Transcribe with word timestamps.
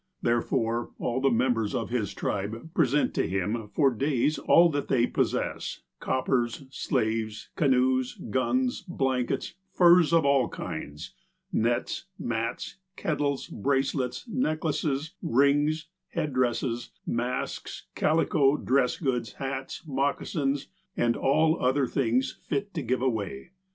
Therefore, 0.23 0.89
all 0.97 1.21
the 1.21 1.29
members 1.29 1.75
of 1.75 1.91
his 1.91 2.15
tribe 2.15 2.73
present 2.73 3.13
to 3.13 3.27
him 3.29 3.67
for 3.67 3.91
days 3.91 4.39
all 4.39 4.67
that 4.71 4.87
they 4.87 5.05
possess, 5.05 5.81
copi^ers, 6.01 6.63
slaves, 6.73 7.49
canoes, 7.55 8.15
guns, 8.31 8.81
blankets, 8.81 9.53
furs 9.71 10.11
of 10.11 10.25
all 10.25 10.49
kinds, 10.49 11.13
nets, 11.53 12.05
mats, 12.17 12.77
kettles, 12.95 13.45
bracelets, 13.45 14.27
necklaces, 14.27 15.13
rings, 15.21 15.87
head 16.07 16.33
dresses, 16.33 16.89
masks, 17.05 17.85
calico, 17.93 18.57
dress 18.57 18.97
goods, 18.97 19.33
hats, 19.33 19.83
moccasins, 19.85 20.67
and 20.97 21.15
all 21.15 21.61
other 21.63 21.85
things 21.85 22.31
fit 22.41 22.73
to 22.73 22.81
give 22.81 23.03
away. 23.03 23.51